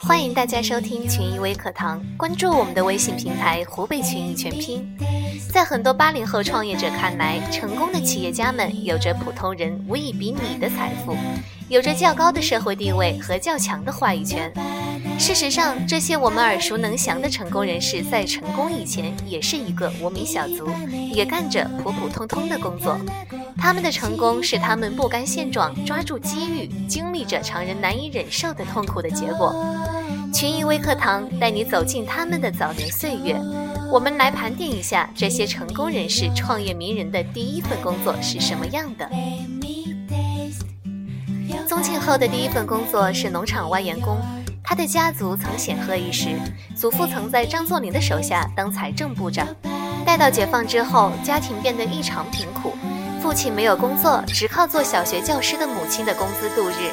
[0.00, 4.88] 欢迎大家收听群益微课堂，关注我们的微信平台“湖北群益全拼”。
[5.52, 11.16] 在很多八零后创业者看来，成功的企业家们有着普通人无以比拟的财富，
[11.68, 14.52] 有着较高的社会地位和较强的话语权。
[15.18, 20.70] 事实上，这些我们耳熟能详的成功人士在成功以前也是一个无名小卒，
[21.12, 22.98] 也干着普普通通的工作。
[23.56, 29.52] 他们的成功是他们不甘现状、抓住机遇、经历着常人难以忍受的痛苦的结果。
[30.32, 33.36] 群益微课堂带你走进他们的早年岁月，
[33.90, 39.10] 我们来盘点一下这些成功人士创业名人的第一份工作是什么样的。
[41.66, 44.16] 宗庆后的第一份工作是农场外员工。
[44.68, 46.38] 他的家族曾显赫一时，
[46.76, 49.48] 祖父曾在张作霖的手下当财政部长。
[50.04, 52.76] 待到解放之后，家庭变得异常贫苦，
[53.22, 56.92] 父亲没有工作，只靠做小学教师的母亲的工资度日。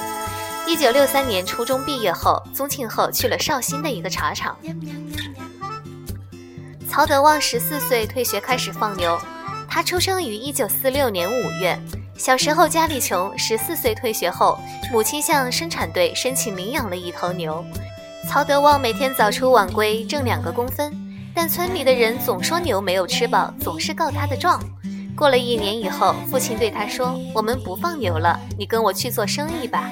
[0.66, 4.56] 一九六三年初中毕业后，宗庆后去了绍兴的一个茶厂。
[6.90, 9.20] 曹德旺十四岁退学开始放牛，
[9.68, 11.78] 他出生于一九四六年五月。
[12.18, 14.58] 小时候家里穷，十四岁退学后，
[14.92, 17.64] 母亲向生产队申请领养了一头牛。
[18.28, 20.92] 曹德旺每天早出晚归，挣两个工分，
[21.36, 24.60] 但村里的人总说牛没有吃饱，总是告他的状。
[25.16, 29.90] 过了一年以后，父亲对他说：“我们不放牛了，你跟我去做生意吧。”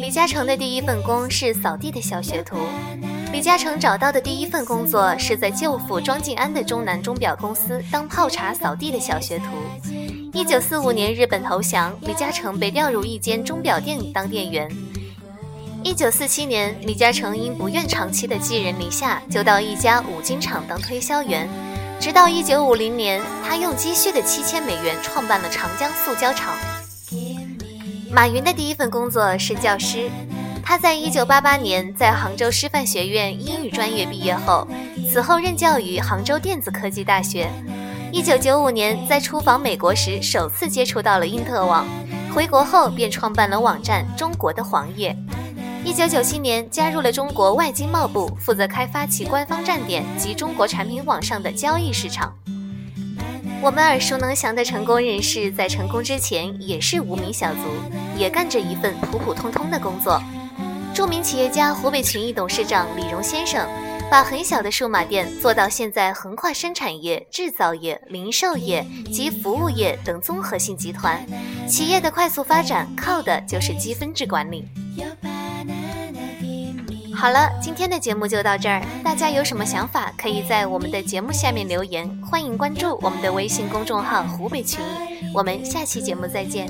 [0.00, 2.56] 李嘉诚的第一份工是扫地的小学徒。
[3.32, 10.21] 李嘉诚找到的第一份工作是在舅父庄敬安的中南钟表公司当泡茶扫地的小学徒。
[10.34, 14.66] 一九四五年，日本投降，李嘉诚被调入一间钟表店当店员。
[15.84, 21.46] 一九四七年，李嘉诚因不愿长期的寄人篱下，就到一家五金厂当推销员。
[22.00, 26.56] 直到一九五零年，他用积蓄的七千美元创办了长江塑胶厂。
[28.10, 30.10] 马云的第一份工作是教师，
[30.62, 34.66] 他在一九八八年在杭州师范学院英语专业毕业后，
[35.12, 37.50] 此后任教于杭州电子科技大学。
[38.12, 41.86] 一九九五年，在出访美国时，首次接触到了因特网。
[42.34, 45.16] 回国后，便创办了网站《中国的黄页》。
[45.82, 52.30] 一九九七年，加入了中国外经贸部，负责开发其官方站点及中国产品网上的交易市场。
[53.62, 57.60] 我们耳熟能详的成功人士，在成功之前也是无名小卒，
[58.18, 60.22] 也干着一份普普通通的工作。
[60.92, 63.66] 著名企业家、湖北群益董事长李荣先生。
[64.12, 71.26] 把很小的数码店做到现在，横跨生产业、制造业、零售业及服务业等综合性集团
[71.66, 74.68] 企业的快速发展，靠的就是积分制管理。
[77.14, 84.84] 好了，今天的节目就到这儿，大家有什么想法，可以在我们的节目下面留言，欢迎关注我们的微信公众号“湖北群”，
[85.32, 86.68] 我们下期节目再见。